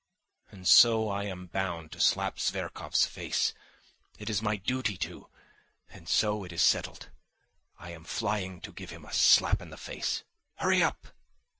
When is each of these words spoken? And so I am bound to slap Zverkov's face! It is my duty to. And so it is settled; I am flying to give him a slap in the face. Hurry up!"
And 0.49 0.67
so 0.67 1.09
I 1.09 1.25
am 1.25 1.45
bound 1.45 1.91
to 1.91 1.99
slap 1.99 2.39
Zverkov's 2.39 3.05
face! 3.05 3.53
It 4.17 4.31
is 4.31 4.41
my 4.41 4.55
duty 4.55 4.97
to. 4.97 5.29
And 5.91 6.09
so 6.09 6.43
it 6.43 6.51
is 6.51 6.63
settled; 6.63 7.11
I 7.77 7.91
am 7.91 8.05
flying 8.05 8.61
to 8.61 8.73
give 8.73 8.89
him 8.89 9.05
a 9.05 9.13
slap 9.13 9.61
in 9.61 9.69
the 9.69 9.77
face. 9.77 10.23
Hurry 10.55 10.81
up!" 10.81 11.09